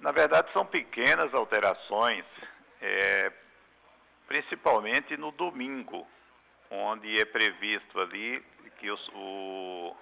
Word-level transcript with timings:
Na 0.00 0.12
verdade, 0.12 0.52
são 0.52 0.66
pequenas 0.66 1.32
alterações, 1.34 2.24
é, 2.80 3.32
principalmente 4.26 5.16
no 5.16 5.30
domingo, 5.32 6.06
onde 6.70 7.20
é 7.20 7.24
previsto 7.24 8.00
ali 8.00 8.42
que 8.78 8.90
os, 8.90 9.08
o, 9.14 9.96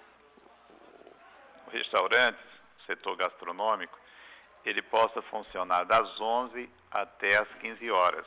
o 1.67 1.69
restaurante, 1.71 2.39
o 2.79 2.85
setor 2.85 3.15
gastronômico, 3.17 3.97
ele 4.65 4.81
possa 4.81 5.21
funcionar 5.23 5.83
das 5.85 6.19
11 6.19 6.69
até 6.91 7.37
as 7.37 7.47
15 7.59 7.91
horas. 7.91 8.25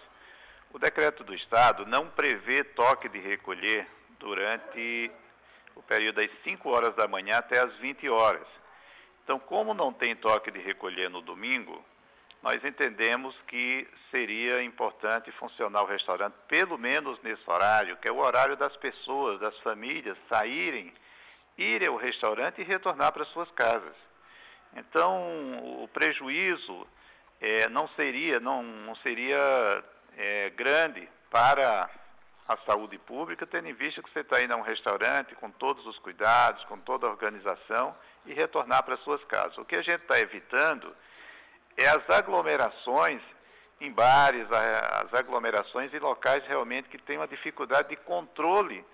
O 0.73 0.79
decreto 0.79 1.23
do 1.25 1.35
Estado 1.35 1.85
não 1.87 2.09
prevê 2.09 2.65
toque 2.65 3.09
de 3.09 3.19
recolher 3.19 3.87
durante 4.19 5.11
o 5.75 5.83
período 5.83 6.17
das 6.17 6.31
5 6.45 6.69
horas 6.71 6.95
da 6.95 7.07
manhã 7.07 7.39
até 7.39 7.59
as 7.59 7.75
20 7.77 8.09
horas. 8.09 8.47
Então, 9.25 9.39
como 9.39 9.73
não 9.73 9.93
tem 9.93 10.17
toque 10.17 10.51
de 10.51 10.59
recolher 10.59 11.09
no 11.09 11.21
domingo, 11.21 11.85
nós 12.43 12.63
entendemos 12.65 13.35
que 13.47 13.87
seria 14.11 14.63
importante 14.63 15.31
funcionar 15.33 15.83
o 15.83 15.87
restaurante 15.87 16.35
pelo 16.49 16.77
menos 16.77 17.21
nesse 17.23 17.49
horário, 17.49 17.97
que 17.99 18.09
é 18.09 18.13
o 18.13 18.19
horário 18.19 18.57
das 18.57 18.77
pessoas, 18.77 19.39
das 19.39 19.57
famílias 19.61 20.19
saírem, 20.29 20.93
irem 21.57 21.89
ao 21.89 21.97
restaurante 21.97 22.61
e 22.61 22.65
retornar 22.65 23.13
para 23.13 23.25
suas 23.27 23.51
casas. 23.53 23.95
Então, 24.75 25.83
o 25.83 25.89
prejuízo 25.89 26.87
é, 27.41 27.69
não 27.69 27.87
seria, 27.91 28.41
não, 28.41 28.63
não 28.63 28.97
seria 28.97 29.85
é, 30.17 30.51
grande 30.51 31.09
para 31.31 31.89
a 32.49 32.57
saúde 32.67 32.99
pública, 32.99 33.47
tendo 33.47 33.69
em 33.69 33.75
vista 33.75 34.03
que 34.03 34.11
você 34.11 34.21
está 34.21 34.43
indo 34.43 34.55
a 34.55 34.59
um 34.59 34.63
restaurante 34.63 35.35
com 35.37 35.51
todos 35.51 35.87
os 35.87 35.99
cuidados, 36.01 36.65
com 36.65 36.79
toda 36.79 37.07
a 37.07 37.11
organização 37.11 37.95
e 38.27 38.33
retornar 38.33 38.83
para 38.85 38.97
suas 38.99 39.23
casas. 39.25 39.57
O 39.59 39.65
que 39.65 39.77
a 39.77 39.83
gente 39.83 40.03
está 40.03 40.19
evitando 40.21 40.95
é 41.77 41.89
as 41.89 42.09
aglomerações 42.11 43.21
em 43.81 43.93
bares, 43.93 44.47
as 44.51 45.13
aglomerações 45.15 45.93
em 45.93 45.99
locais 45.99 46.45
realmente 46.47 46.89
que 46.89 46.99
têm 46.99 47.17
uma 47.17 47.27
dificuldade 47.27 47.89
de 47.89 47.97
controle 47.97 48.85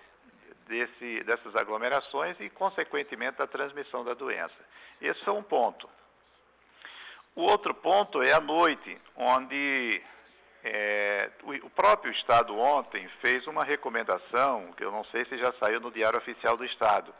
desse, 0.67 1.23
dessas 1.23 1.55
aglomerações 1.55 2.35
e, 2.39 2.49
consequentemente, 2.49 3.37
da 3.37 3.47
transmissão 3.47 4.03
da 4.03 4.13
doença. 4.13 4.55
Esse 4.99 5.27
é 5.27 5.31
um 5.31 5.43
ponto. 5.43 5.87
O 7.35 7.43
outro 7.43 7.73
ponto 7.73 8.21
é 8.23 8.33
a 8.33 8.39
noite, 8.39 8.99
onde 9.15 10.01
é, 10.63 11.29
o 11.63 11.69
próprio 11.69 12.11
Estado 12.13 12.57
ontem 12.57 13.07
fez 13.21 13.45
uma 13.47 13.63
recomendação, 13.63 14.73
que 14.73 14.83
eu 14.83 14.91
não 14.91 15.03
sei 15.05 15.23
se 15.25 15.37
já 15.37 15.53
saiu 15.53 15.79
no 15.79 15.91
Diário 15.91 16.17
Oficial 16.17 16.57
do 16.57 16.65
Estado, 16.65 17.13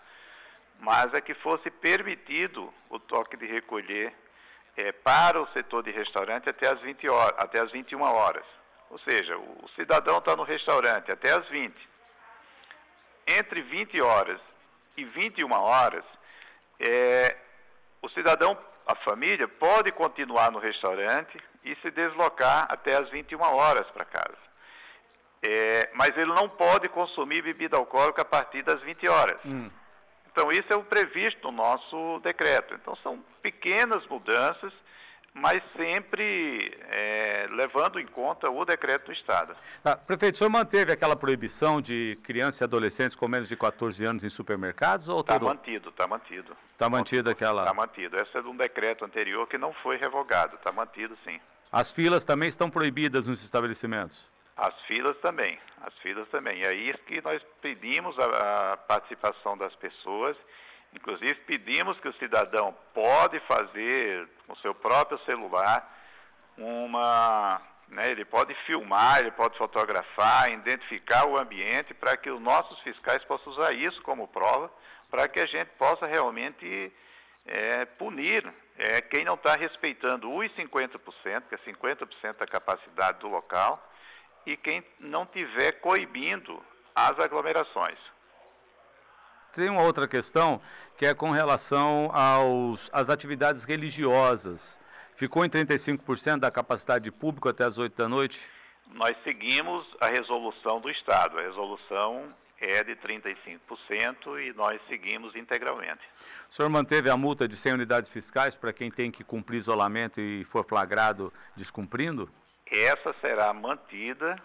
mas 0.80 1.14
é 1.14 1.22
que 1.22 1.34
fosse 1.36 1.70
permitido 1.70 2.74
o 2.90 3.00
toque 3.00 3.36
de 3.38 3.46
recolher 3.46 4.14
é, 4.78 4.92
para 4.92 5.42
o 5.42 5.48
setor 5.52 5.84
de 5.84 5.92
restaurante 5.92 6.50
até 6.50 6.68
as, 6.70 6.80
20 6.82 7.10
horas, 7.10 7.36
até 7.38 7.60
as 7.60 7.72
21 7.72 8.02
horas. 8.02 8.46
Ou 8.90 8.98
seja, 9.00 9.38
o 9.38 9.70
cidadão 9.76 10.18
está 10.18 10.36
no 10.36 10.44
restaurante 10.44 11.12
até 11.12 11.32
as 11.32 11.48
20. 11.50 11.76
Entre 13.28 13.62
20 13.62 14.02
horas 14.02 14.40
e 14.98 15.04
21 15.04 15.52
horas, 15.52 16.04
é, 16.80 17.38
o 18.02 18.10
cidadão, 18.10 18.58
a 18.88 18.96
família, 18.96 19.48
pode 19.48 19.92
continuar 19.92 20.52
no 20.52 20.60
restaurante 20.60 21.38
e 21.64 21.76
se 21.76 21.92
deslocar 21.92 22.68
até 22.70 22.96
as 22.96 23.10
21 23.10 23.42
horas 23.42 23.86
para 23.92 24.06
casa. 24.06 24.50
É, 25.46 25.90
mas 25.94 26.10
ele 26.18 26.34
não 26.34 26.50
pode 26.50 26.90
consumir 26.90 27.42
bebida 27.42 27.78
alcoólica 27.78 28.24
a 28.24 28.26
partir 28.26 28.64
das 28.64 28.82
20 28.82 29.08
horas. 29.08 29.40
Hum. 29.46 29.70
Então, 30.40 30.52
isso 30.54 30.72
é 30.72 30.76
o 30.78 30.84
previsto 30.84 31.52
no 31.52 31.58
nosso 31.58 32.22
decreto. 32.24 32.74
Então, 32.74 32.96
são 33.04 33.20
pequenas 33.42 34.08
mudanças, 34.08 34.72
mas 35.34 35.62
sempre 35.76 36.78
é, 36.96 37.46
levando 37.52 38.00
em 38.00 38.08
conta 38.08 38.50
o 38.50 38.64
decreto 38.64 39.08
do 39.08 39.12
Estado. 39.12 39.54
Tá. 39.84 39.98
Prefeito, 39.98 40.36
o 40.36 40.38
senhor 40.38 40.50
manteve 40.50 40.94
aquela 40.94 41.14
proibição 41.14 41.82
de 41.82 42.18
crianças 42.24 42.62
e 42.62 42.64
adolescentes 42.64 43.18
com 43.18 43.28
menos 43.28 43.50
de 43.50 43.58
14 43.58 44.06
anos 44.06 44.24
em 44.24 44.30
supermercados? 44.30 45.10
Está 45.10 45.38
mantido, 45.38 45.90
está 45.90 46.08
mantido. 46.08 46.58
Está 46.72 46.90
mantido 46.90 47.30
aquela... 47.30 47.64
Está 47.64 47.74
mantido. 47.74 48.16
Essa 48.16 48.40
é 48.40 48.42
de 48.42 48.48
um 48.48 48.56
decreto 48.56 49.04
anterior 49.04 49.46
que 49.46 49.58
não 49.58 49.74
foi 49.74 49.98
revogado, 49.98 50.56
está 50.56 50.72
mantido 50.72 51.18
sim. 51.26 51.38
As 51.70 51.92
filas 51.92 52.24
também 52.24 52.48
estão 52.48 52.70
proibidas 52.70 53.26
nos 53.26 53.44
estabelecimentos? 53.44 54.26
As 54.60 54.78
filas 54.88 55.18
também, 55.20 55.58
as 55.82 55.98
filas 56.00 56.28
também. 56.28 56.60
E 56.60 56.68
aí 56.68 56.94
que 57.08 57.22
nós 57.22 57.42
pedimos 57.62 58.14
a, 58.20 58.74
a 58.74 58.78
participação 58.78 59.58
das 59.58 59.74
pessoas, 59.76 60.36
inclusive 60.94 61.34
pedimos 61.48 61.98
que 62.02 62.10
o 62.10 62.14
cidadão 62.16 62.76
pode 62.94 63.40
fazer 63.48 64.28
com 64.46 64.54
seu 64.58 64.76
próprio 64.76 65.18
celular 65.20 65.98
uma, 66.58 67.62
né, 67.88 68.12
ele 68.12 68.26
pode 68.26 68.54
filmar, 68.66 69.20
ele 69.20 69.32
pode 69.32 69.58
fotografar, 69.58 70.52
identificar 70.52 71.26
o 71.26 71.38
ambiente 71.38 71.94
para 71.94 72.18
que 72.18 72.30
os 72.30 72.42
nossos 72.42 72.78
fiscais 72.82 73.24
possam 73.24 73.54
usar 73.54 73.74
isso 73.74 74.02
como 74.02 74.28
prova, 74.28 74.70
para 75.10 75.30
que 75.30 75.40
a 75.40 75.46
gente 75.46 75.70
possa 75.78 76.06
realmente 76.06 76.92
é, 77.46 77.86
punir 77.86 78.46
é, 78.78 79.00
quem 79.00 79.24
não 79.24 79.36
está 79.36 79.54
respeitando 79.54 80.30
os 80.30 80.52
50%, 80.52 81.44
que 81.48 81.56
é 81.56 81.58
50% 81.60 82.36
da 82.38 82.46
capacidade 82.46 83.20
do 83.20 83.30
local, 83.30 83.89
e 84.52 84.58
quem 84.58 84.84
não 85.00 85.26
tiver 85.26 85.74
coibindo 85.74 86.60
as 86.96 87.20
aglomerações. 87.20 87.98
Tem 89.54 89.70
uma 89.70 89.84
outra 89.84 90.08
questão 90.08 90.62
que 90.98 91.06
é 91.06 91.14
com 91.14 91.32
relação 91.32 92.10
aos, 92.14 92.90
às 92.92 93.10
atividades 93.10 93.64
religiosas. 93.64 94.80
Ficou 95.16 95.46
em 95.46 95.50
35% 95.50 96.40
da 96.40 96.52
capacidade 96.52 97.04
de 97.04 97.12
público 97.12 97.50
até 97.50 97.64
as 97.64 97.78
8 97.78 97.96
da 97.96 98.08
noite? 98.08 98.48
Nós 98.94 99.16
seguimos 99.24 99.86
a 100.02 100.08
resolução 100.08 100.80
do 100.80 100.90
Estado. 100.90 101.40
A 101.40 101.44
resolução 101.44 102.34
é 102.60 102.84
de 102.84 102.96
35% 102.96 104.40
e 104.42 104.54
nós 104.54 104.80
seguimos 104.88 105.36
integralmente. 105.36 106.02
O 106.50 106.54
senhor 106.54 106.70
manteve 106.70 107.10
a 107.10 107.18
multa 107.18 107.48
de 107.48 107.56
100 107.56 107.74
unidades 107.74 108.10
fiscais 108.10 108.56
para 108.56 108.74
quem 108.74 108.90
tem 108.90 109.12
que 109.12 109.24
cumprir 109.24 109.58
isolamento 109.58 110.20
e 110.20 110.44
for 110.46 110.66
flagrado 110.66 111.32
descumprindo? 111.56 112.30
Essa 112.72 113.16
será 113.20 113.52
mantida 113.52 114.36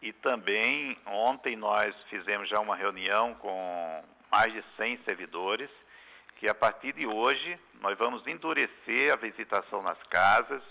e 0.00 0.12
também 0.12 0.96
ontem 1.06 1.56
nós 1.56 1.94
fizemos 2.08 2.48
já 2.48 2.60
uma 2.60 2.76
reunião 2.76 3.34
com 3.34 4.04
mais 4.30 4.52
de 4.52 4.62
100 4.76 5.00
servidores 5.08 5.68
que 6.36 6.48
a 6.48 6.54
partir 6.54 6.92
de 6.92 7.06
hoje 7.06 7.58
nós 7.80 7.98
vamos 7.98 8.24
endurecer 8.26 9.12
a 9.12 9.16
visitação 9.16 9.82
nas 9.82 9.98
casas 10.04 10.62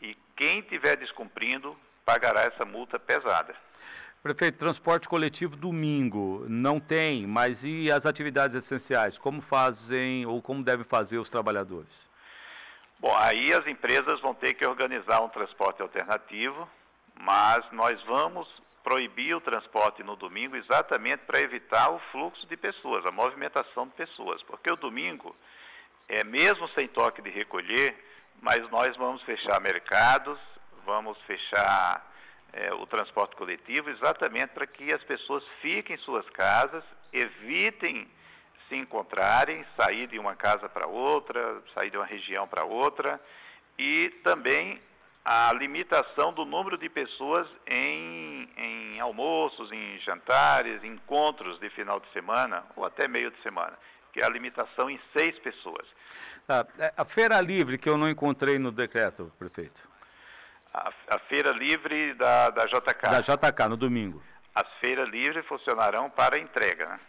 e 0.00 0.16
quem 0.36 0.60
estiver 0.60 0.96
descumprindo 0.96 1.76
pagará 2.04 2.42
essa 2.42 2.64
multa 2.64 2.98
pesada. 2.98 3.54
Prefeito, 4.22 4.58
transporte 4.58 5.08
coletivo 5.08 5.56
domingo 5.56 6.44
não 6.48 6.78
tem, 6.78 7.26
mas 7.26 7.64
e 7.64 7.90
as 7.90 8.06
atividades 8.06 8.54
essenciais? 8.54 9.18
Como 9.18 9.40
fazem 9.40 10.26
ou 10.26 10.40
como 10.42 10.62
devem 10.62 10.84
fazer 10.84 11.18
os 11.18 11.28
trabalhadores? 11.28 12.07
Bom, 13.00 13.14
aí 13.16 13.52
as 13.52 13.64
empresas 13.66 14.20
vão 14.20 14.34
ter 14.34 14.54
que 14.54 14.66
organizar 14.66 15.22
um 15.22 15.28
transporte 15.28 15.80
alternativo, 15.80 16.68
mas 17.14 17.60
nós 17.70 18.02
vamos 18.02 18.48
proibir 18.82 19.36
o 19.36 19.40
transporte 19.40 20.02
no 20.02 20.16
domingo 20.16 20.56
exatamente 20.56 21.20
para 21.24 21.40
evitar 21.40 21.90
o 21.90 22.00
fluxo 22.10 22.44
de 22.46 22.56
pessoas, 22.56 23.06
a 23.06 23.12
movimentação 23.12 23.86
de 23.86 23.94
pessoas, 23.94 24.42
porque 24.42 24.72
o 24.72 24.76
domingo, 24.76 25.36
é 26.08 26.24
mesmo 26.24 26.68
sem 26.70 26.88
toque 26.88 27.22
de 27.22 27.30
recolher, 27.30 27.96
mas 28.40 28.68
nós 28.70 28.96
vamos 28.96 29.22
fechar 29.22 29.60
mercados, 29.60 30.38
vamos 30.84 31.16
fechar 31.22 32.04
é, 32.52 32.72
o 32.74 32.86
transporte 32.86 33.36
coletivo 33.36 33.90
exatamente 33.90 34.48
para 34.48 34.66
que 34.66 34.92
as 34.92 35.04
pessoas 35.04 35.44
fiquem 35.60 35.94
em 35.94 36.00
suas 36.00 36.28
casas, 36.30 36.82
evitem 37.12 38.10
se 38.68 38.76
encontrarem, 38.76 39.64
sair 39.78 40.06
de 40.06 40.18
uma 40.18 40.34
casa 40.34 40.68
para 40.68 40.86
outra, 40.86 41.62
sair 41.74 41.90
de 41.90 41.96
uma 41.96 42.06
região 42.06 42.46
para 42.46 42.64
outra, 42.64 43.20
e 43.78 44.10
também 44.22 44.80
a 45.24 45.52
limitação 45.52 46.32
do 46.32 46.44
número 46.44 46.78
de 46.78 46.88
pessoas 46.88 47.46
em, 47.66 48.48
em 48.56 49.00
almoços, 49.00 49.70
em 49.70 49.98
jantares, 50.00 50.82
encontros 50.82 51.60
de 51.60 51.68
final 51.70 52.00
de 52.00 52.10
semana 52.12 52.64
ou 52.74 52.84
até 52.84 53.06
meio 53.06 53.30
de 53.30 53.40
semana, 53.42 53.78
que 54.12 54.20
é 54.20 54.24
a 54.24 54.30
limitação 54.30 54.88
em 54.88 54.98
seis 55.16 55.38
pessoas. 55.40 55.86
Tá. 56.46 56.66
É, 56.78 56.94
a 56.96 57.04
feira 57.04 57.40
livre 57.42 57.76
que 57.76 57.88
eu 57.88 57.98
não 57.98 58.08
encontrei 58.08 58.58
no 58.58 58.72
decreto, 58.72 59.30
prefeito. 59.38 59.86
A, 60.72 60.90
a 61.10 61.18
feira 61.18 61.50
livre 61.50 62.14
da, 62.14 62.48
da 62.50 62.64
JK. 62.64 63.10
Da 63.10 63.20
JK, 63.20 63.68
no 63.68 63.76
domingo. 63.76 64.22
As 64.54 64.66
feiras 64.80 65.08
livres 65.10 65.46
funcionarão 65.46 66.08
para 66.08 66.38
entrega, 66.38 66.86
né? 66.86 67.00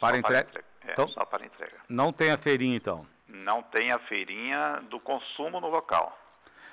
Para, 0.00 0.16
entrega. 0.16 0.44
para 0.44 0.60
entrega. 0.60 0.66
É, 0.86 0.92
então, 0.92 1.08
só 1.08 1.24
para 1.24 1.44
entrega. 1.44 1.76
Não 1.88 2.12
tem 2.12 2.30
a 2.30 2.38
feirinha, 2.38 2.76
então? 2.76 3.06
Não 3.28 3.62
tem 3.62 3.92
a 3.92 3.98
feirinha 3.98 4.82
do 4.88 4.98
consumo 4.98 5.60
no 5.60 5.68
local. 5.68 6.18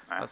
Né? 0.08 0.22
Tá, 0.22 0.28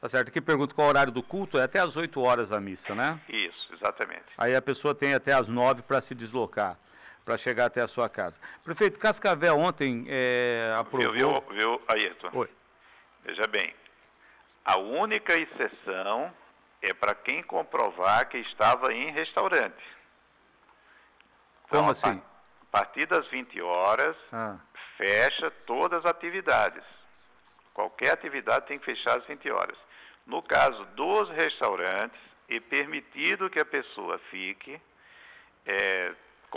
tá 0.00 0.08
certo. 0.08 0.28
Aqui 0.28 0.40
pergunto 0.40 0.74
qual 0.74 0.86
é 0.86 0.88
o 0.88 0.90
horário 0.90 1.12
do 1.12 1.22
culto. 1.22 1.56
É 1.58 1.62
até 1.62 1.78
às 1.78 1.96
8 1.96 2.20
horas 2.20 2.52
a 2.52 2.60
missa, 2.60 2.94
né? 2.94 3.18
Isso, 3.28 3.72
exatamente. 3.72 4.24
Aí 4.36 4.54
a 4.54 4.60
pessoa 4.60 4.94
tem 4.94 5.14
até 5.14 5.32
às 5.32 5.46
9 5.46 5.82
para 5.82 6.00
se 6.00 6.14
deslocar, 6.14 6.76
para 7.24 7.38
chegar 7.38 7.66
até 7.66 7.80
a 7.80 7.88
sua 7.88 8.08
casa. 8.08 8.40
Prefeito, 8.64 8.98
Cascavel 8.98 9.56
ontem 9.56 10.04
é, 10.08 10.74
aprovou... 10.76 11.12
Viu, 11.12 11.30
viu, 11.30 11.56
viu 11.56 11.82
Ayrton? 11.88 12.30
Oi. 12.32 12.50
Veja 13.24 13.46
bem, 13.46 13.74
a 14.64 14.78
única 14.78 15.34
exceção 15.34 16.32
é 16.82 16.92
para 16.92 17.14
quem 17.14 17.42
comprovar 17.42 18.28
que 18.28 18.38
estava 18.38 18.92
em 18.92 19.10
restaurante. 19.12 19.97
Então, 21.68 21.80
Como 21.80 21.90
assim? 21.90 22.20
A 22.62 22.70
partir 22.70 23.06
das 23.06 23.26
20 23.28 23.60
horas, 23.60 24.16
ah. 24.32 24.56
fecha 24.96 25.50
todas 25.66 26.04
as 26.04 26.10
atividades. 26.10 26.82
Qualquer 27.72 28.12
atividade 28.12 28.66
tem 28.66 28.78
que 28.78 28.84
fechar 28.84 29.18
às 29.18 29.26
20 29.26 29.50
horas. 29.50 29.78
No 30.26 30.42
caso 30.42 30.84
dos 30.96 31.30
restaurantes, 31.30 32.18
é 32.48 32.58
permitido 32.58 33.50
que 33.50 33.60
a 33.60 33.64
pessoa 33.64 34.18
fique 34.30 34.80
é, 35.66 36.14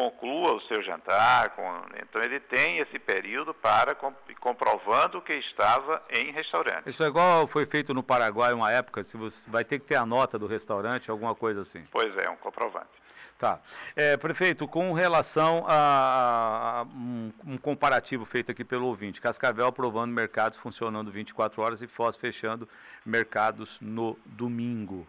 conclua 0.09 0.53
o 0.53 0.61
seu 0.61 0.81
jantar, 0.81 1.49
com, 1.51 1.63
então 2.01 2.23
ele 2.23 2.39
tem 2.39 2.79
esse 2.79 2.97
período 2.97 3.53
para 3.53 3.95
comprovando 4.39 5.21
que 5.21 5.33
estava 5.33 6.01
em 6.09 6.31
restaurante. 6.31 6.87
Isso 6.87 7.03
é 7.03 7.07
igual 7.07 7.45
foi 7.45 7.67
feito 7.67 7.93
no 7.93 8.01
Paraguai 8.01 8.51
uma 8.53 8.71
época, 8.71 9.03
se 9.03 9.15
você 9.15 9.47
vai 9.49 9.63
ter 9.63 9.77
que 9.79 9.85
ter 9.85 9.95
a 9.95 10.05
nota 10.05 10.39
do 10.39 10.47
restaurante, 10.47 11.11
alguma 11.11 11.35
coisa 11.35 11.61
assim. 11.61 11.85
Pois 11.91 12.15
é, 12.17 12.29
um 12.29 12.35
comprovante. 12.37 12.89
Tá. 13.37 13.59
É, 13.95 14.17
prefeito, 14.17 14.67
com 14.67 14.93
relação 14.93 15.65
a, 15.67 16.81
a 16.81 16.83
um, 16.83 17.31
um, 17.45 17.57
comparativo 17.57 18.23
feito 18.23 18.51
aqui 18.51 18.63
pelo 18.63 18.85
ouvinte, 18.85 19.19
Cascavel 19.19 19.65
aprovando 19.65 20.11
mercados 20.11 20.57
funcionando 20.57 21.11
24 21.11 21.61
horas 21.61 21.81
e 21.81 21.87
Foz 21.87 22.17
fechando 22.17 22.69
mercados 23.03 23.79
no 23.81 24.17
domingo. 24.25 25.07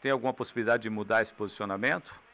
Tem 0.00 0.12
alguma 0.12 0.32
possibilidade 0.32 0.84
de 0.84 0.90
mudar 0.90 1.22
esse 1.22 1.32
posicionamento? 1.32 2.25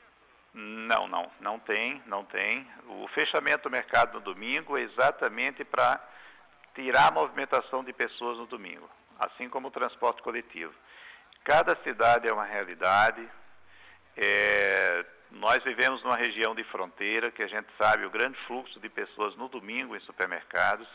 Não, 0.54 1.08
não, 1.08 1.30
não 1.40 1.58
tem, 1.58 2.02
não 2.06 2.24
tem. 2.24 2.66
O 2.86 3.08
fechamento 3.08 3.64
do 3.64 3.70
mercado 3.70 4.14
no 4.14 4.20
domingo 4.20 4.76
é 4.76 4.82
exatamente 4.82 5.64
para 5.64 5.98
tirar 6.74 7.08
a 7.08 7.10
movimentação 7.10 7.82
de 7.82 7.92
pessoas 7.92 8.38
no 8.38 8.46
domingo, 8.46 8.88
assim 9.18 9.48
como 9.48 9.68
o 9.68 9.70
transporte 9.70 10.22
coletivo. 10.22 10.72
Cada 11.44 11.74
cidade 11.82 12.28
é 12.28 12.32
uma 12.32 12.44
realidade. 12.44 13.26
É, 14.16 15.04
nós 15.30 15.62
vivemos 15.64 16.02
numa 16.04 16.16
região 16.16 16.54
de 16.54 16.64
fronteira 16.64 17.30
que 17.30 17.42
a 17.42 17.46
gente 17.46 17.68
sabe 17.80 18.04
o 18.04 18.10
grande 18.10 18.38
fluxo 18.46 18.78
de 18.78 18.88
pessoas 18.88 19.34
no 19.36 19.48
domingo 19.48 19.96
em 19.96 20.00
supermercados. 20.00 20.86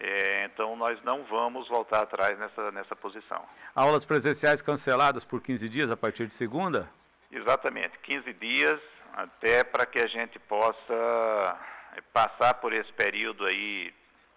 É, 0.00 0.44
então 0.46 0.74
nós 0.76 1.00
não 1.04 1.24
vamos 1.24 1.68
voltar 1.68 2.02
atrás 2.02 2.36
nessa, 2.38 2.72
nessa 2.72 2.96
posição. 2.96 3.44
Aulas 3.74 4.04
presenciais 4.04 4.60
canceladas 4.60 5.24
por 5.24 5.40
15 5.40 5.68
dias 5.68 5.90
a 5.90 5.96
partir 5.96 6.26
de 6.26 6.34
segunda? 6.34 6.88
Exatamente, 7.32 7.96
15 8.02 8.32
dias, 8.34 8.80
até 9.12 9.62
para 9.62 9.86
que 9.86 10.00
a 10.00 10.08
gente 10.08 10.36
possa 10.40 11.58
eh, 11.96 12.00
passar 12.12 12.54
por 12.54 12.72
esse 12.72 12.92
período 12.92 13.46
aí 13.46 13.94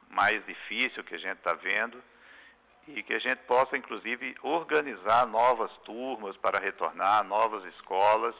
mais 0.09 0.45
difícil 0.45 1.03
que 1.03 1.15
a 1.15 1.17
gente 1.17 1.37
está 1.37 1.55
vendo 1.55 2.01
e 2.87 3.01
que 3.01 3.15
a 3.15 3.19
gente 3.19 3.39
possa, 3.47 3.75
inclusive, 3.75 4.35
organizar 4.43 5.25
novas 5.25 5.71
turmas 5.85 6.37
para 6.37 6.59
retornar, 6.59 7.23
novas 7.23 7.63
escolas, 7.73 8.35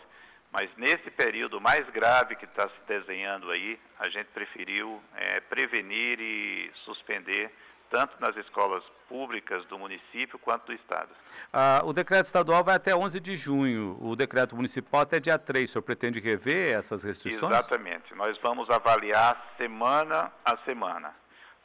mas 0.52 0.70
nesse 0.78 1.10
período 1.10 1.60
mais 1.60 1.90
grave 1.90 2.36
que 2.36 2.46
está 2.46 2.70
se 2.70 2.82
desenhando 2.88 3.50
aí, 3.50 3.80
a 4.00 4.08
gente 4.10 4.28
preferiu 4.28 5.02
é, 5.16 5.40
prevenir 5.40 6.20
e 6.20 6.72
suspender 6.86 7.52
tanto 7.90 8.16
nas 8.20 8.36
escolas 8.38 8.84
públicas 9.14 9.64
do 9.68 9.78
município 9.78 10.40
quanto 10.40 10.66
do 10.66 10.74
Estado. 10.74 11.10
Ah, 11.54 11.82
o 11.86 11.94
decreto 11.94 12.26
estadual 12.26 12.64
vai 12.64 12.78
até 12.78 12.96
11 12.96 13.20
de 13.20 13.38
junho, 13.38 13.96
o 14.02 14.16
decreto 14.16 14.56
municipal 14.56 15.02
até 15.02 15.20
dia 15.20 15.38
3. 15.38 15.70
O 15.70 15.74
senhor 15.74 15.84
pretende 15.84 16.20
rever 16.20 16.76
essas 16.76 17.04
restrições? 17.04 17.54
Exatamente. 17.54 18.16
Nós 18.16 18.36
vamos 18.42 18.68
avaliar 18.72 19.54
semana 19.56 20.32
a 20.44 20.58
semana. 20.66 21.14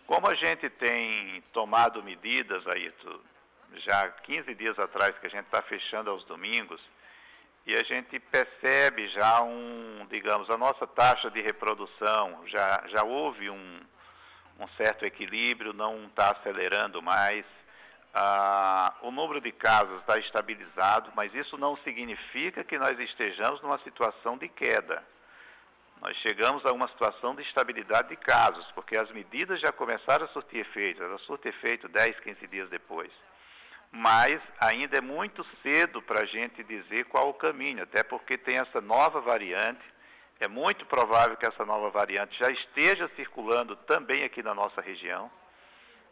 Como 0.06 0.28
a 0.28 0.34
gente 0.34 0.68
tem 0.68 1.42
tomado 1.50 2.02
medidas 2.02 2.62
aí, 2.66 2.92
já 3.78 4.10
15 4.10 4.54
dias 4.54 4.78
atrás 4.78 5.16
que 5.18 5.26
a 5.26 5.30
gente 5.30 5.46
está 5.46 5.62
fechando 5.62 6.10
aos 6.10 6.24
domingos, 6.26 6.82
e 7.66 7.74
a 7.74 7.82
gente 7.82 8.20
percebe 8.20 9.08
já 9.08 9.42
um, 9.42 10.06
digamos, 10.10 10.50
a 10.50 10.58
nossa 10.58 10.86
taxa 10.86 11.30
de 11.30 11.40
reprodução, 11.40 12.42
já, 12.46 12.84
já 12.88 13.04
houve 13.04 13.48
um, 13.48 13.80
um 14.58 14.68
certo 14.76 15.04
equilíbrio, 15.04 15.72
não 15.72 16.06
está 16.06 16.32
acelerando 16.32 17.00
mais. 17.00 17.44
Ah, 18.12 18.94
o 19.02 19.10
número 19.10 19.40
de 19.40 19.52
casos 19.52 20.00
está 20.00 20.18
estabilizado, 20.18 21.12
mas 21.14 21.32
isso 21.34 21.56
não 21.56 21.76
significa 21.78 22.64
que 22.64 22.78
nós 22.78 22.98
estejamos 22.98 23.60
numa 23.62 23.78
situação 23.80 24.36
de 24.36 24.48
queda. 24.48 25.04
Nós 26.00 26.16
chegamos 26.18 26.64
a 26.64 26.72
uma 26.72 26.88
situação 26.88 27.34
de 27.34 27.42
estabilidade 27.42 28.08
de 28.08 28.16
casos, 28.16 28.64
porque 28.72 28.96
as 28.96 29.10
medidas 29.10 29.60
já 29.60 29.72
começaram 29.72 30.24
a 30.24 30.28
surtir 30.28 30.60
efeito, 30.60 31.02
elas 31.02 31.20
surtem 31.22 31.50
efeito 31.50 31.88
10, 31.88 32.20
15 32.20 32.46
dias 32.46 32.68
depois. 32.70 33.10
Mas 33.90 34.40
ainda 34.60 34.98
é 34.98 35.00
muito 35.00 35.44
cedo 35.62 36.00
para 36.02 36.22
a 36.22 36.26
gente 36.26 36.62
dizer 36.62 37.04
qual 37.06 37.30
o 37.30 37.34
caminho, 37.34 37.82
até 37.82 38.02
porque 38.02 38.36
tem 38.36 38.58
essa 38.58 38.80
nova 38.80 39.20
variante 39.20 39.82
é 40.40 40.48
muito 40.48 40.86
provável 40.86 41.36
que 41.36 41.46
essa 41.46 41.64
nova 41.64 41.90
variante 41.90 42.38
já 42.38 42.50
esteja 42.50 43.10
circulando 43.16 43.74
também 43.76 44.24
aqui 44.24 44.42
na 44.42 44.54
nossa 44.54 44.80
região. 44.80 45.30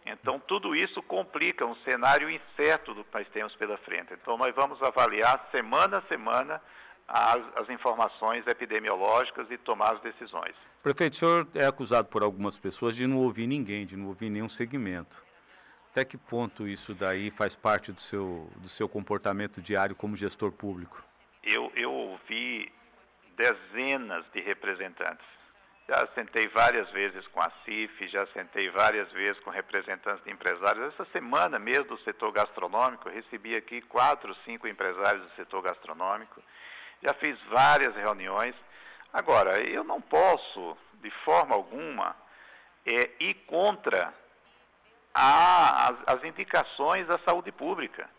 Então, 0.05 0.39
tudo 0.39 0.75
isso 0.75 1.03
complica 1.03 1.67
um 1.67 1.75
cenário 1.77 2.31
incerto 2.31 2.95
do 2.95 3.05
que 3.05 3.11
nós 3.13 3.29
temos 3.29 3.55
pela 3.57 3.77
frente. 3.79 4.15
Então, 4.15 4.37
nós 4.37 4.55
vamos 4.55 4.81
avaliar 4.83 5.49
semana 5.51 5.99
a 5.99 6.03
semana 6.03 6.63
as, 7.09 7.43
as, 7.57 7.71
informações 7.71 8.45
epidemiológicas 8.47 9.49
e 9.51 9.59
tomar 9.59 9.95
as 9.95 10.01
decisões. 10.01 10.55
Prefeito, 10.83 11.15
o 11.15 11.17
senhor 11.17 11.49
é 11.55 11.65
acusado 11.65 12.09
por 12.09 12.23
algumas 12.23 12.57
pessoas 12.57 12.97
de 12.97 13.07
não 13.07 13.19
ouvir 13.19 13.47
ninguém, 13.47 13.87
de 13.87 13.97
não 13.97 14.07
ouvir 14.09 14.29
nenhum 14.29 14.49
segmento. 14.49 15.25
Até 15.91 16.05
que 16.05 16.17
ponto 16.17 16.67
isso 16.67 16.95
daí 16.95 17.31
faz 17.31 17.57
parte 17.57 17.91
do 17.91 18.01
seu, 18.01 18.51
do 18.57 18.69
seu 18.69 18.89
comportamento 18.89 19.63
diário 19.63 19.95
como 19.95 20.17
gestor 20.17 20.53
público? 20.53 21.03
Eu, 21.43 21.73
eu 21.77 21.93
ouvi 21.93 22.73
dezenas 23.37 24.25
de 24.33 24.41
representantes. 24.41 25.27
Já 25.89 26.05
sentei 26.17 26.49
várias 26.49 26.91
vezes 26.91 27.25
com 27.29 27.41
a 27.41 27.51
CIF, 27.65 28.09
já 28.09 28.27
sentei 28.33 28.69
várias 28.71 29.11
vezes 29.13 29.39
com 29.41 29.51
representantes 29.51 30.25
de 30.25 30.33
empresários. 30.33 30.93
Essa 30.93 31.05
semana 31.13 31.61
mesmo 31.61 31.85
do 31.85 31.99
setor 31.99 32.33
gastronômico, 32.33 33.09
recebi 33.09 33.55
aqui 33.55 33.81
quatro, 33.83 34.35
cinco 34.45 34.67
empresários 34.67 35.23
do 35.23 35.37
setor 35.37 35.63
gastronômico. 35.63 36.43
Já 37.03 37.15
fiz 37.15 37.39
várias 37.49 37.95
reuniões. 37.95 38.55
Agora, 39.13 39.63
eu 39.63 39.85
não 39.85 40.01
posso, 40.01 40.77
de 40.95 41.11
forma 41.25 41.55
alguma, 41.55 42.17
é, 42.85 43.11
ir 43.21 43.35
contra 43.47 44.13
a, 45.15 45.89
as, 45.89 46.17
as 46.17 46.25
indicações 46.25 47.07
da 47.07 47.19
saúde 47.19 47.53
pública. 47.53 48.11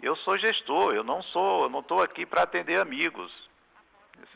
Eu 0.00 0.16
sou 0.16 0.38
gestor, 0.38 0.94
eu 0.94 1.04
não 1.04 1.22
sou, 1.22 1.64
eu 1.64 1.68
não 1.68 1.80
estou 1.80 2.02
aqui 2.02 2.24
para 2.24 2.44
atender 2.44 2.80
amigos. 2.80 3.30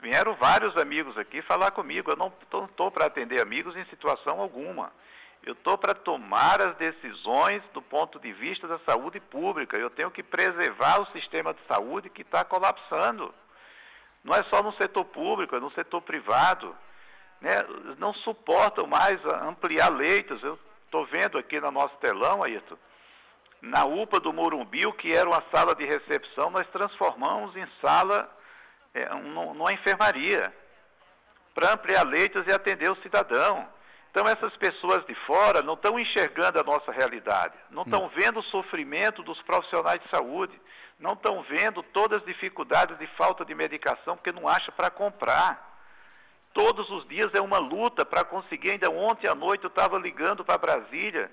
Vieram 0.00 0.34
vários 0.34 0.76
amigos 0.76 1.16
aqui 1.16 1.42
falar 1.42 1.70
comigo. 1.70 2.10
Eu 2.10 2.16
não 2.16 2.32
estou 2.64 2.90
para 2.90 3.06
atender 3.06 3.40
amigos 3.40 3.76
em 3.76 3.84
situação 3.86 4.40
alguma. 4.40 4.92
Eu 5.42 5.52
estou 5.52 5.78
para 5.78 5.94
tomar 5.94 6.60
as 6.60 6.76
decisões 6.76 7.62
do 7.72 7.80
ponto 7.80 8.18
de 8.18 8.32
vista 8.32 8.66
da 8.66 8.78
saúde 8.80 9.20
pública. 9.20 9.78
Eu 9.78 9.90
tenho 9.90 10.10
que 10.10 10.22
preservar 10.22 11.00
o 11.00 11.12
sistema 11.12 11.54
de 11.54 11.60
saúde 11.68 12.10
que 12.10 12.22
está 12.22 12.44
colapsando. 12.44 13.32
Não 14.24 14.34
é 14.34 14.42
só 14.44 14.62
no 14.62 14.72
setor 14.72 15.04
público, 15.04 15.54
é 15.54 15.60
no 15.60 15.70
setor 15.70 16.02
privado. 16.02 16.76
Né? 17.40 17.52
Não 17.98 18.12
suportam 18.14 18.86
mais 18.86 19.24
ampliar 19.42 19.88
leitos. 19.88 20.42
Eu 20.42 20.58
estou 20.84 21.06
vendo 21.06 21.38
aqui 21.38 21.60
no 21.60 21.70
nosso 21.70 21.96
telão, 21.98 22.42
Ayrton, 22.42 22.76
na 23.62 23.84
UPA 23.84 24.20
do 24.20 24.32
Morumbi, 24.32 24.86
o 24.86 24.92
que 24.92 25.12
era 25.12 25.28
uma 25.28 25.42
sala 25.52 25.74
de 25.74 25.84
recepção, 25.84 26.50
nós 26.50 26.66
transformamos 26.68 27.56
em 27.56 27.66
sala 27.80 28.30
é, 28.96 29.14
numa 29.14 29.72
enfermaria, 29.72 30.52
para 31.54 31.74
ampliar 31.74 32.02
leitos 32.04 32.46
e 32.46 32.52
atender 32.52 32.90
o 32.90 33.02
cidadão. 33.02 33.68
Então, 34.10 34.26
essas 34.26 34.56
pessoas 34.56 35.04
de 35.04 35.14
fora 35.26 35.60
não 35.60 35.74
estão 35.74 35.98
enxergando 35.98 36.58
a 36.58 36.62
nossa 36.62 36.90
realidade, 36.90 37.52
não 37.70 37.82
estão 37.82 38.08
vendo 38.08 38.40
o 38.40 38.44
sofrimento 38.44 39.22
dos 39.22 39.40
profissionais 39.42 40.00
de 40.00 40.08
saúde, 40.08 40.58
não 40.98 41.12
estão 41.12 41.42
vendo 41.42 41.82
todas 41.82 42.20
as 42.20 42.24
dificuldades 42.24 42.98
de 42.98 43.06
falta 43.08 43.44
de 43.44 43.54
medicação, 43.54 44.16
porque 44.16 44.32
não 44.32 44.48
acha 44.48 44.72
para 44.72 44.88
comprar. 44.88 45.76
Todos 46.54 46.88
os 46.88 47.06
dias 47.06 47.30
é 47.34 47.40
uma 47.42 47.58
luta 47.58 48.06
para 48.06 48.24
conseguir. 48.24 48.70
Ainda 48.70 48.90
ontem 48.90 49.28
à 49.28 49.34
noite 49.34 49.64
eu 49.64 49.68
estava 49.68 49.98
ligando 49.98 50.42
para 50.42 50.56
Brasília, 50.56 51.30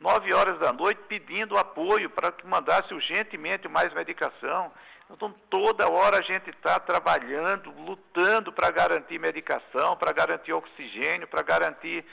nove 0.00 0.34
horas 0.34 0.58
da 0.58 0.72
noite, 0.72 1.00
pedindo 1.06 1.56
apoio 1.56 2.10
para 2.10 2.32
que 2.32 2.44
mandasse 2.44 2.92
urgentemente 2.92 3.68
mais 3.68 3.94
medicação. 3.94 4.72
Então, 5.10 5.32
toda 5.48 5.88
hora 5.88 6.18
a 6.18 6.22
gente 6.22 6.50
está 6.50 6.80
trabalhando, 6.80 7.70
lutando 7.70 8.52
para 8.52 8.70
garantir 8.70 9.18
medicação, 9.18 9.96
para 9.96 10.12
garantir 10.12 10.52
oxigênio, 10.52 11.28
para 11.28 11.42
garantir 11.42 12.04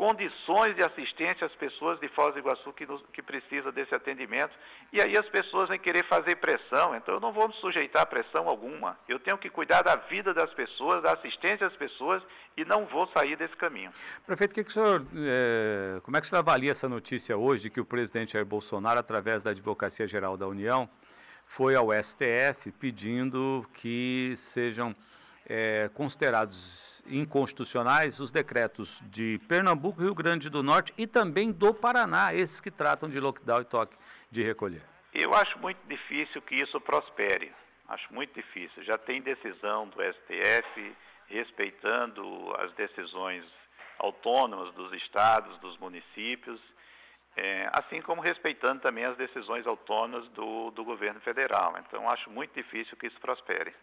condições 0.00 0.74
de 0.76 0.82
assistência 0.82 1.46
às 1.46 1.54
pessoas 1.56 2.00
de 2.00 2.08
Foz 2.08 2.32
do 2.32 2.38
Iguaçu 2.38 2.72
que, 2.72 2.86
que 3.12 3.20
precisa 3.20 3.70
desse 3.70 3.94
atendimento. 3.94 4.50
E 4.90 4.98
aí 4.98 5.14
as 5.14 5.28
pessoas 5.28 5.68
vão 5.68 5.78
querer 5.78 6.06
fazer 6.06 6.36
pressão, 6.36 6.96
então 6.96 7.16
eu 7.16 7.20
não 7.20 7.34
vou 7.34 7.46
me 7.46 7.54
sujeitar 7.56 8.04
a 8.04 8.06
pressão 8.06 8.48
alguma. 8.48 8.98
Eu 9.06 9.20
tenho 9.20 9.36
que 9.36 9.50
cuidar 9.50 9.82
da 9.82 9.96
vida 9.96 10.32
das 10.32 10.52
pessoas, 10.54 11.02
da 11.02 11.12
assistência 11.12 11.66
às 11.66 11.76
pessoas 11.76 12.22
e 12.56 12.64
não 12.64 12.86
vou 12.86 13.10
sair 13.14 13.36
desse 13.36 13.54
caminho. 13.56 13.92
Prefeito, 14.26 14.54
que 14.54 14.64
que 14.64 14.72
senhor, 14.72 15.04
é, 15.14 16.00
como 16.00 16.16
é 16.16 16.20
que 16.20 16.26
o 16.26 16.30
senhor 16.30 16.40
avalia 16.40 16.70
essa 16.70 16.88
notícia 16.88 17.36
hoje 17.36 17.64
de 17.64 17.70
que 17.70 17.80
o 17.80 17.84
presidente 17.84 18.32
Jair 18.32 18.46
Bolsonaro, 18.46 18.98
através 18.98 19.42
da 19.42 19.50
Advocacia 19.50 20.08
Geral 20.08 20.34
da 20.34 20.48
União, 20.48 20.88
foi 21.50 21.74
ao 21.74 21.88
STF 21.92 22.70
pedindo 22.78 23.68
que 23.74 24.34
sejam 24.36 24.94
é, 25.44 25.90
considerados 25.94 27.02
inconstitucionais 27.08 28.20
os 28.20 28.30
decretos 28.30 29.02
de 29.06 29.40
Pernambuco, 29.48 30.00
Rio 30.00 30.14
Grande 30.14 30.48
do 30.48 30.62
Norte 30.62 30.94
e 30.96 31.08
também 31.08 31.50
do 31.50 31.74
Paraná, 31.74 32.32
esses 32.32 32.60
que 32.60 32.70
tratam 32.70 33.08
de 33.08 33.18
lockdown 33.18 33.62
e 33.62 33.64
toque 33.64 33.96
de 34.30 34.44
recolher? 34.44 34.82
Eu 35.12 35.34
acho 35.34 35.58
muito 35.58 35.80
difícil 35.88 36.40
que 36.42 36.54
isso 36.54 36.80
prospere. 36.80 37.52
Acho 37.88 38.14
muito 38.14 38.32
difícil. 38.32 38.84
Já 38.84 38.96
tem 38.96 39.20
decisão 39.20 39.88
do 39.88 39.96
STF 40.00 40.96
respeitando 41.26 42.22
as 42.58 42.72
decisões 42.74 43.44
autônomas 43.98 44.72
dos 44.74 44.92
estados, 44.92 45.58
dos 45.58 45.76
municípios, 45.78 46.60
é, 47.42 47.70
assim 47.72 48.02
como 48.02 48.20
respeitando 48.20 48.80
também 48.80 49.06
as 49.06 49.16
decisões 49.16 49.66
autônomas 49.66 50.28
do, 50.28 50.70
do 50.72 50.84
governo 50.84 51.18
federal. 51.22 51.74
Então, 51.78 52.06
acho 52.10 52.28
muito 52.28 52.52
difícil 52.54 52.94
que 52.98 53.06
isso 53.06 53.18
prospere. 53.18 53.74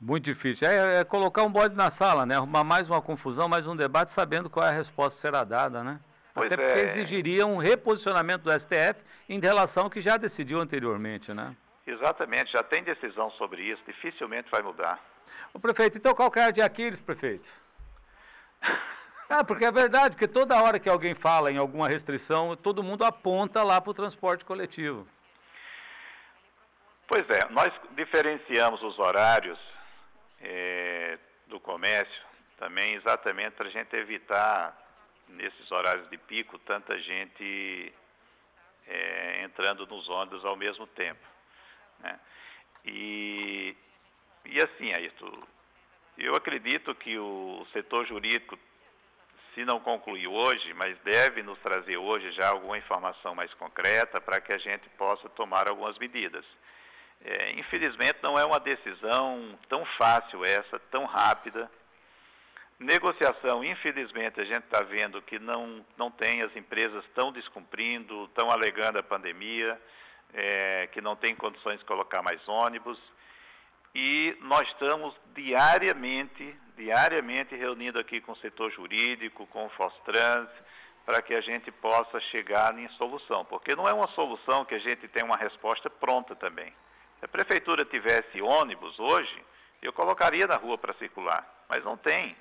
Muito 0.00 0.24
difícil. 0.24 0.66
É, 0.66 1.00
é, 1.00 1.04
colocar 1.04 1.44
um 1.44 1.50
bode 1.50 1.76
na 1.76 1.90
sala, 1.90 2.26
né? 2.26 2.34
Arrumar 2.34 2.64
mais 2.64 2.90
uma 2.90 3.00
confusão, 3.00 3.48
mais 3.48 3.68
um 3.68 3.76
debate, 3.76 4.10
sabendo 4.10 4.50
qual 4.50 4.66
é 4.66 4.70
a 4.70 4.72
resposta 4.72 5.16
que 5.16 5.20
será 5.20 5.44
dada, 5.44 5.84
né? 5.84 6.00
Pois 6.34 6.46
Até 6.46 6.56
porque 6.56 6.80
é. 6.80 6.84
exigiria 6.84 7.46
um 7.46 7.58
reposicionamento 7.58 8.42
do 8.42 8.60
STF 8.60 9.00
em 9.28 9.38
relação 9.38 9.84
ao 9.84 9.90
que 9.90 10.00
já 10.00 10.16
decidiu 10.16 10.60
anteriormente, 10.60 11.32
né? 11.32 11.54
Exatamente, 11.86 12.50
já 12.50 12.64
tem 12.64 12.82
decisão 12.82 13.30
sobre 13.32 13.62
isso, 13.62 13.80
dificilmente 13.86 14.50
vai 14.50 14.62
mudar. 14.62 14.98
O 15.52 15.60
prefeito, 15.60 15.98
então 15.98 16.12
qual 16.12 16.32
é 16.34 16.50
de 16.50 16.60
Aquiles, 16.60 17.00
prefeito? 17.00 17.52
Ah, 19.28 19.42
porque 19.42 19.64
é 19.64 19.72
verdade, 19.72 20.14
porque 20.14 20.28
toda 20.28 20.62
hora 20.62 20.78
que 20.78 20.88
alguém 20.88 21.14
fala 21.14 21.50
em 21.50 21.56
alguma 21.56 21.88
restrição, 21.88 22.56
todo 22.56 22.82
mundo 22.82 23.04
aponta 23.04 23.62
lá 23.62 23.80
para 23.80 23.90
o 23.90 23.94
transporte 23.94 24.44
coletivo. 24.44 25.06
Pois 27.06 27.22
é, 27.28 27.48
nós 27.50 27.70
diferenciamos 27.92 28.82
os 28.82 28.98
horários 28.98 29.58
é, 30.40 31.18
do 31.46 31.58
comércio 31.60 32.22
também 32.58 32.94
exatamente 32.94 33.52
para 33.52 33.68
a 33.68 33.70
gente 33.70 33.94
evitar 33.96 34.76
nesses 35.28 35.70
horários 35.70 36.08
de 36.08 36.18
pico 36.18 36.58
tanta 36.60 36.98
gente 36.98 37.92
é, 38.86 39.42
entrando 39.44 39.86
nos 39.86 40.08
ônibus 40.08 40.44
ao 40.44 40.56
mesmo 40.56 40.86
tempo. 40.88 41.26
Né? 42.00 42.18
E, 42.84 43.76
e 44.44 44.62
assim, 44.62 44.92
Ayrton, 44.92 45.42
eu 46.18 46.34
acredito 46.34 46.94
que 46.94 47.18
o 47.18 47.66
setor 47.72 48.06
jurídico, 48.06 48.58
se 49.54 49.64
não 49.64 49.78
concluiu 49.80 50.32
hoje, 50.32 50.74
mas 50.74 50.98
deve 51.04 51.42
nos 51.42 51.58
trazer 51.60 51.96
hoje 51.96 52.30
já 52.32 52.48
alguma 52.48 52.76
informação 52.76 53.34
mais 53.34 53.52
concreta 53.54 54.20
para 54.20 54.40
que 54.40 54.52
a 54.52 54.58
gente 54.58 54.88
possa 54.90 55.28
tomar 55.30 55.68
algumas 55.68 55.96
medidas. 55.98 56.44
É, 57.24 57.52
infelizmente, 57.52 58.18
não 58.22 58.38
é 58.38 58.44
uma 58.44 58.60
decisão 58.60 59.58
tão 59.68 59.84
fácil 59.96 60.44
essa, 60.44 60.78
tão 60.90 61.04
rápida. 61.04 61.70
Negociação, 62.78 63.64
infelizmente, 63.64 64.40
a 64.40 64.44
gente 64.44 64.64
está 64.64 64.82
vendo 64.82 65.22
que 65.22 65.38
não, 65.38 65.84
não 65.96 66.10
tem, 66.10 66.42
as 66.42 66.54
empresas 66.56 67.04
estão 67.04 67.32
descumprindo, 67.32 68.24
estão 68.24 68.50
alegando 68.50 68.98
a 68.98 69.02
pandemia, 69.02 69.80
é, 70.34 70.88
que 70.88 71.00
não 71.00 71.14
tem 71.14 71.34
condições 71.34 71.78
de 71.78 71.84
colocar 71.84 72.20
mais 72.22 72.46
ônibus. 72.48 72.98
E 73.94 74.36
nós 74.40 74.68
estamos 74.70 75.14
diariamente, 75.34 76.54
diariamente 76.76 77.54
reunindo 77.54 77.98
aqui 77.98 78.20
com 78.20 78.32
o 78.32 78.36
setor 78.36 78.70
jurídico, 78.72 79.46
com 79.46 79.66
o 79.66 79.70
Fostrans, 79.70 80.48
para 81.06 81.20
que 81.22 81.34
a 81.34 81.40
gente 81.40 81.70
possa 81.70 82.20
chegar 82.20 82.76
em 82.78 82.88
solução. 82.90 83.44
Porque 83.44 83.74
não 83.74 83.88
é 83.88 83.92
uma 83.92 84.08
solução 84.08 84.64
que 84.64 84.74
a 84.74 84.78
gente 84.78 85.06
tem 85.08 85.24
uma 85.24 85.36
resposta 85.36 85.88
pronta 85.90 86.34
também. 86.34 86.72
Se 87.18 87.24
a 87.24 87.28
prefeitura 87.28 87.84
tivesse 87.84 88.40
ônibus 88.40 88.98
hoje, 88.98 89.44
eu 89.82 89.92
colocaria 89.92 90.46
na 90.46 90.56
rua 90.56 90.78
para 90.78 90.94
circular, 90.94 91.46
mas 91.68 91.84
não 91.84 91.96
tem. 91.96 92.36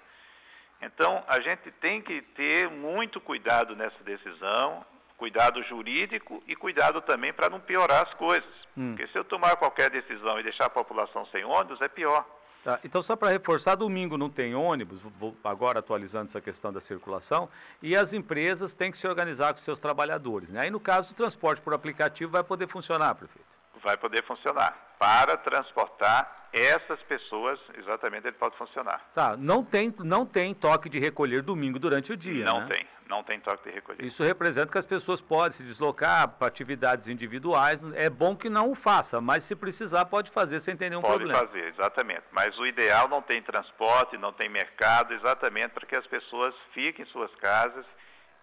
Então, 0.81 1.23
a 1.27 1.39
gente 1.41 1.71
tem 1.79 2.01
que 2.01 2.21
ter 2.21 2.69
muito 2.69 3.21
cuidado 3.21 3.75
nessa 3.75 4.01
decisão, 4.03 4.85
cuidado 5.17 5.63
jurídico 5.63 6.43
e 6.47 6.55
cuidado 6.55 7.01
também 7.01 7.31
para 7.31 7.49
não 7.49 7.59
piorar 7.59 8.03
as 8.03 8.13
coisas. 8.15 8.53
Hum. 8.77 8.95
Porque 8.95 9.07
se 9.11 9.17
eu 9.17 9.23
tomar 9.23 9.55
qualquer 9.55 9.89
decisão 9.89 10.39
e 10.39 10.43
deixar 10.43 10.65
a 10.65 10.69
população 10.69 11.25
sem 11.27 11.45
ônibus, 11.45 11.79
é 11.81 11.87
pior. 11.87 12.25
Tá, 12.63 12.79
então, 12.84 13.01
só 13.01 13.15
para 13.15 13.29
reforçar, 13.29 13.75
domingo 13.75 14.17
não 14.17 14.29
tem 14.29 14.55
ônibus, 14.55 15.00
vou 15.20 15.36
agora 15.43 15.79
atualizando 15.79 16.25
essa 16.25 16.39
questão 16.39 16.72
da 16.72 16.79
circulação, 16.79 17.50
e 17.82 17.93
as 17.93 18.13
empresas 18.13 18.74
têm 18.74 18.89
que 18.89 18.98
se 18.98 19.05
organizar 19.05 19.53
com 19.53 19.60
seus 19.60 19.79
trabalhadores. 19.79 20.50
Né? 20.50 20.62
Aí, 20.62 20.72
no 20.72 20.79
caso, 20.79 21.12
o 21.12 21.15
transporte 21.15 21.62
por 21.62 21.74
aplicativo 21.74 22.32
vai 22.32 22.43
poder 22.43 22.67
funcionar, 22.67 23.15
prefeito? 23.15 23.53
vai 23.84 23.98
poder 23.98 24.24
funcionar. 24.24 24.96
Para 24.98 25.36
transportar 25.36 26.48
essas 26.53 27.01
pessoas, 27.03 27.60
exatamente 27.77 28.27
ele 28.27 28.38
pode 28.38 28.55
funcionar. 28.58 29.01
Tá, 29.13 29.36
não 29.36 29.63
tem, 29.63 29.93
não 30.00 30.25
tem 30.25 30.53
toque 30.53 30.88
de 30.88 31.00
recolher 31.00 31.41
domingo 31.41 31.77
durante 31.77 32.13
o 32.13 32.17
dia, 32.17 32.46
Não 32.46 32.62
né? 32.62 32.67
tem, 32.70 32.88
não 33.07 33.24
tem 33.24 33.39
toque 33.39 33.69
de 33.69 33.75
recolher. 33.75 34.03
Isso 34.03 34.24
representa 34.24 34.72
que 34.72 34.77
as 34.77 34.86
pessoas 34.86 35.22
podem 35.22 35.51
se 35.51 35.63
deslocar 35.63 36.27
para 36.27 36.48
atividades 36.48 37.07
individuais. 37.07 37.81
É 37.93 38.10
bom 38.10 38.36
que 38.36 38.50
não 38.50 38.72
o 38.72 38.75
faça, 38.75 39.19
mas 39.19 39.43
se 39.43 39.55
precisar 39.55 40.05
pode 40.05 40.31
fazer 40.31 40.60
sem 40.60 40.75
ter 40.75 40.89
nenhum 40.89 41.01
pode 41.01 41.15
problema. 41.15 41.39
Pode 41.39 41.51
fazer, 41.51 41.67
exatamente. 41.67 42.24
Mas 42.31 42.57
o 42.57 42.65
ideal 42.65 43.07
não 43.07 43.22
tem 43.22 43.41
transporte, 43.41 44.17
não 44.17 44.33
tem 44.33 44.50
mercado, 44.50 45.13
exatamente 45.13 45.69
para 45.69 45.86
que 45.86 45.98
as 45.98 46.07
pessoas 46.07 46.53
fiquem 46.74 47.05
em 47.05 47.07
suas 47.10 47.33
casas 47.36 47.86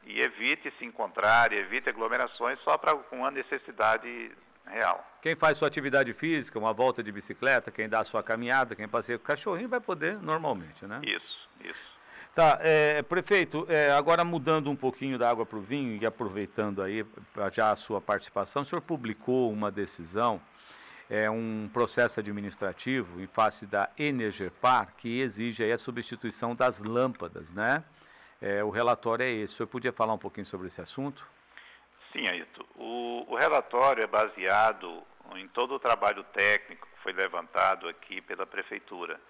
e 0.04 0.20
evite 0.20 0.72
se 0.78 0.84
encontrar, 0.84 1.52
evite 1.52 1.88
aglomerações 1.88 2.58
só 2.60 2.76
para 2.78 2.94
com 2.94 3.18
uma 3.18 3.30
necessidade 3.30 4.32
real. 4.66 5.04
Quem 5.20 5.36
faz 5.36 5.58
sua 5.58 5.68
atividade 5.68 6.12
física, 6.14 6.58
uma 6.58 6.72
volta 6.72 7.02
de 7.02 7.12
bicicleta, 7.12 7.70
quem 7.70 7.88
dá 7.88 8.00
a 8.00 8.04
sua 8.04 8.22
caminhada, 8.22 8.74
quem 8.74 8.88
passeia 8.88 9.18
com 9.18 9.24
o 9.24 9.26
cachorrinho, 9.26 9.68
vai 9.68 9.80
poder 9.80 10.18
normalmente, 10.20 10.86
né? 10.86 11.00
Isso, 11.04 11.48
isso. 11.60 11.90
Tá, 12.40 12.58
é, 12.62 13.02
prefeito, 13.02 13.66
é, 13.68 13.92
agora 13.92 14.24
mudando 14.24 14.70
um 14.70 14.74
pouquinho 14.74 15.18
da 15.18 15.28
água 15.28 15.44
para 15.44 15.58
o 15.58 15.60
vinho 15.60 16.00
e 16.00 16.06
aproveitando 16.06 16.80
aí 16.80 17.04
já 17.52 17.70
a 17.70 17.76
sua 17.76 18.00
participação, 18.00 18.62
o 18.62 18.64
senhor 18.64 18.80
publicou 18.80 19.52
uma 19.52 19.70
decisão, 19.70 20.40
é, 21.10 21.28
um 21.28 21.68
processo 21.70 22.18
administrativo 22.18 23.20
em 23.20 23.26
face 23.26 23.66
da 23.66 23.90
Energepar 23.98 24.94
que 24.96 25.20
exige 25.20 25.62
aí 25.62 25.70
a 25.70 25.76
substituição 25.76 26.54
das 26.54 26.80
lâmpadas, 26.80 27.52
né? 27.52 27.84
É, 28.40 28.64
o 28.64 28.70
relatório 28.70 29.22
é 29.22 29.30
esse. 29.30 29.52
O 29.52 29.56
senhor 29.58 29.66
podia 29.66 29.92
falar 29.92 30.14
um 30.14 30.18
pouquinho 30.18 30.46
sobre 30.46 30.68
esse 30.68 30.80
assunto? 30.80 31.28
Sim, 32.10 32.26
Aito. 32.26 32.66
O, 32.74 33.34
o 33.34 33.36
relatório 33.36 34.02
é 34.02 34.06
baseado 34.06 35.02
em 35.36 35.46
todo 35.48 35.74
o 35.74 35.78
trabalho 35.78 36.24
técnico 36.32 36.88
que 36.88 37.02
foi 37.02 37.12
levantado 37.12 37.86
aqui 37.86 38.22
pela 38.22 38.46
Prefeitura. 38.46 39.20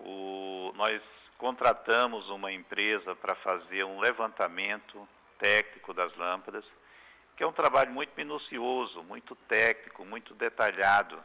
O, 0.00 0.72
nós 0.74 1.00
contratamos 1.42 2.30
uma 2.30 2.52
empresa 2.52 3.16
para 3.16 3.34
fazer 3.34 3.82
um 3.82 3.98
levantamento 3.98 5.08
técnico 5.38 5.92
das 5.92 6.14
lâmpadas, 6.16 6.64
que 7.36 7.42
é 7.42 7.46
um 7.46 7.52
trabalho 7.52 7.90
muito 7.90 8.12
minucioso, 8.16 9.02
muito 9.02 9.34
técnico, 9.48 10.04
muito 10.04 10.34
detalhado. 10.34 11.18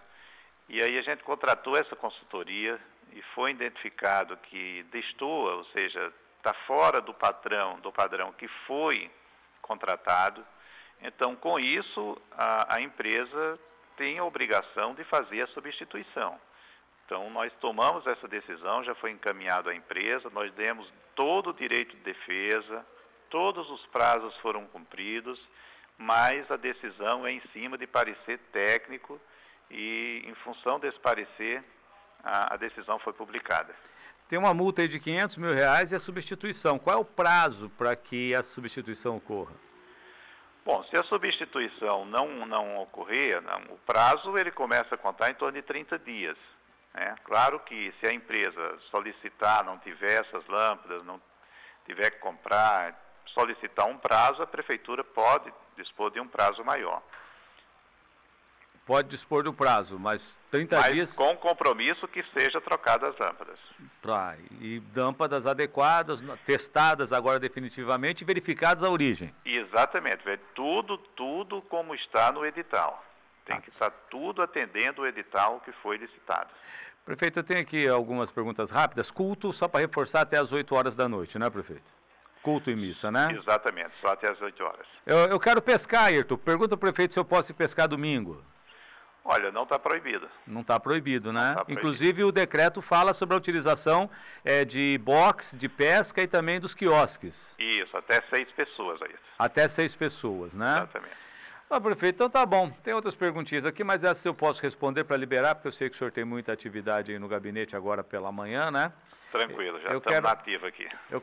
E 0.68 0.82
aí 0.82 0.98
a 0.98 1.04
gente 1.04 1.24
contratou 1.24 1.78
essa 1.78 1.96
consultoria 1.96 2.80
e 3.14 3.22
foi 3.36 3.52
identificado 3.52 4.36
que 4.38 4.84
destoa, 4.92 5.58
ou 5.58 5.66
seja, 5.66 6.12
está 6.38 6.54
fora 6.66 7.00
do 7.00 7.14
padrão, 7.14 7.80
do 7.82 7.92
padrão 7.92 8.34
que 8.34 8.48
foi 8.66 9.12
contratado 9.62 10.44
então, 11.02 11.36
com 11.36 11.60
isso, 11.60 12.18
a, 12.32 12.78
a 12.78 12.82
empresa 12.82 13.60
tem 13.96 14.18
a 14.18 14.26
obrigação 14.26 14.94
de 14.96 15.04
fazer 15.04 15.42
a 15.42 15.48
substituição. 15.48 16.40
Então, 17.08 17.30
nós 17.30 17.54
tomamos 17.62 18.06
essa 18.06 18.28
decisão, 18.28 18.84
já 18.84 18.94
foi 18.96 19.12
encaminhado 19.12 19.70
à 19.70 19.74
empresa, 19.74 20.30
nós 20.30 20.54
demos 20.56 20.92
todo 21.16 21.52
o 21.52 21.54
direito 21.54 21.96
de 21.96 22.04
defesa, 22.04 22.86
todos 23.30 23.70
os 23.70 23.86
prazos 23.86 24.36
foram 24.42 24.68
cumpridos, 24.68 25.40
mas 25.98 26.52
a 26.52 26.58
decisão 26.58 27.26
é 27.26 27.32
em 27.32 27.42
cima 27.54 27.78
de 27.78 27.88
parecer 27.88 28.38
técnico 28.52 29.18
e, 29.72 30.22
em 30.26 30.36
função 30.44 30.82
desse 30.82 31.00
parecer, 31.00 31.64
a, 32.22 32.56
a 32.56 32.58
decisão 32.58 33.00
foi 33.00 33.14
publicada. 33.14 33.74
Tem 34.28 34.38
uma 34.38 34.54
multa 34.54 34.82
aí 34.82 34.90
de 34.90 35.00
500 35.00 35.38
mil 35.38 35.54
reais 35.54 35.94
e 35.94 35.96
a 35.96 36.00
substituição. 36.00 36.78
Qual 36.78 36.98
é 36.98 37.00
o 37.00 37.06
prazo 37.06 37.70
para 37.78 37.96
que 37.96 38.36
a 38.36 38.44
substituição 38.44 39.16
ocorra? 39.16 39.54
Bom, 40.66 40.84
se 40.84 41.00
a 41.00 41.04
substituição 41.04 42.04
não, 42.04 42.46
não 42.46 42.80
ocorrer, 42.80 43.42
não, 43.42 43.76
o 43.76 43.78
prazo 43.86 44.38
ele 44.38 44.52
começa 44.52 44.96
a 44.96 44.98
contar 44.98 45.32
em 45.32 45.36
torno 45.36 45.54
de 45.54 45.62
30 45.62 45.98
dias. 46.00 46.38
Né? 46.94 47.16
Claro 47.24 47.60
que 47.62 47.94
se 48.00 48.08
a 48.08 48.14
empresa 48.14 48.80
solicitar, 48.92 49.64
não 49.64 49.78
tiver 49.80 50.22
essas 50.22 50.46
lâmpadas, 50.48 51.04
não 51.06 51.22
tiver 51.86 52.12
que 52.12 52.20
comprar, 52.20 52.96
solicitar 53.34 53.88
um 53.88 53.98
prazo, 53.98 54.42
a 54.42 54.48
prefeitura 54.48 55.04
pode 55.04 55.54
dispor 55.76 56.12
de 56.12 56.20
um 56.20 56.28
prazo 56.28 56.64
maior. 56.64 57.02
Pode 58.88 59.10
dispor 59.10 59.44
de 59.44 59.50
um 59.50 59.54
prazo, 59.54 60.00
mas 60.00 60.40
30 60.50 60.80
mas 60.80 60.94
dias. 60.94 61.14
com 61.14 61.36
compromisso 61.36 62.08
que 62.08 62.24
seja 62.38 62.62
trocada 62.62 63.10
as 63.10 63.18
lâmpadas. 63.20 63.60
Pra, 64.02 64.38
e 64.62 64.82
lâmpadas 64.96 65.46
adequadas, 65.46 66.24
testadas 66.46 67.12
agora 67.12 67.38
definitivamente 67.38 68.22
e 68.22 68.26
verificadas 68.26 68.84
a 68.84 68.90
origem. 68.90 69.36
Exatamente, 69.44 70.24
tudo, 70.56 70.98
tudo 70.98 71.62
como 71.64 71.94
está 71.94 72.32
no 72.32 72.46
edital. 72.46 73.04
Tem 73.48 73.56
tá. 73.56 73.62
que 73.62 73.70
estar 73.70 73.90
tudo 74.10 74.42
atendendo 74.42 75.02
o 75.02 75.08
edital 75.08 75.62
que 75.62 75.72
foi 75.72 75.98
licitado. 75.98 76.50
Prefeito, 77.06 77.40
eu 77.40 77.44
tenho 77.44 77.62
aqui 77.62 77.88
algumas 77.88 78.30
perguntas 78.30 78.70
rápidas. 78.70 79.10
Culto, 79.10 79.54
só 79.54 79.66
para 79.66 79.80
reforçar, 79.80 80.22
até 80.22 80.38
as 80.38 80.52
8 80.52 80.76
horas 80.76 80.94
da 80.94 81.08
noite, 81.08 81.40
né, 81.40 81.50
prefeito? 81.50 81.90
Culto 82.44 82.70
e 82.70 82.76
missa, 82.76 83.10
né? 83.10 83.30
Exatamente, 83.32 83.92
só 84.02 84.10
até 84.10 84.30
as 84.30 84.42
8 84.42 84.64
horas. 84.64 84.86
Eu, 85.06 85.18
eu 85.20 85.40
quero 85.40 85.62
pescar, 85.62 86.08
Ayrton. 86.08 86.36
Pergunta 86.36 86.76
ao 86.76 86.78
prefeito 86.78 87.14
se 87.14 87.20
eu 87.20 87.24
posso 87.24 87.52
ir 87.52 87.56
pescar 87.56 87.88
domingo. 87.88 88.44
Olha, 89.24 89.52
não 89.52 89.64
está 89.64 89.80
proibido. 89.80 90.30
Não 90.46 90.62
está 90.62 90.80
proibido, 90.80 91.32
né? 91.32 91.50
Tá 91.50 91.56
proibido. 91.56 91.80
Inclusive 91.80 92.24
o 92.26 92.32
decreto 92.32 92.82
fala 92.82 93.14
sobre 93.14 93.36
a 93.36 93.38
utilização 93.38 94.10
é, 94.44 94.66
de 94.66 94.98
box, 95.04 95.58
de 95.58 95.68
pesca 95.70 96.22
e 96.22 96.28
também 96.28 96.60
dos 96.60 96.74
quiosques. 96.74 97.56
Isso, 97.58 97.96
até 97.96 98.22
seis 98.30 98.50
pessoas 98.52 99.02
aí. 99.02 99.16
Até 99.40 99.68
seis 99.68 99.96
pessoas, 99.96 100.54
né? 100.54 100.78
Exatamente. 100.78 101.27
Ah, 101.70 101.82
prefeito, 101.82 102.16
então 102.16 102.30
tá 102.30 102.46
bom. 102.46 102.72
Tem 102.82 102.94
outras 102.94 103.14
perguntinhas 103.14 103.66
aqui, 103.66 103.84
mas 103.84 104.04
essas 104.04 104.24
eu 104.26 104.34
posso 104.34 104.62
responder 104.62 105.04
para 105.04 105.18
liberar, 105.18 105.56
porque 105.56 105.68
eu 105.68 105.72
sei 105.72 105.90
que 105.90 105.96
o 105.96 105.98
senhor 105.98 106.12
tem 106.12 106.24
muita 106.24 106.54
atividade 106.54 107.12
aí 107.12 107.20
no 107.20 107.28
gabinete 107.28 107.76
agora 107.76 108.04
pela 108.04 108.32
manhã, 108.32 108.72
né? 108.72 108.94
Tranquilo, 109.32 109.78
já 109.82 109.90
eu 109.90 109.98
estamos 109.98 110.22
quero... 110.22 110.28
aqui. 110.68 110.88
Eu 111.12 111.16